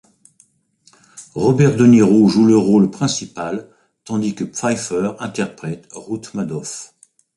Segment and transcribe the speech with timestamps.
[1.35, 3.69] Robert De Niro joue le rôle principal,
[4.03, 6.95] tandis que Pfeiffer interprète Ruth Madoff.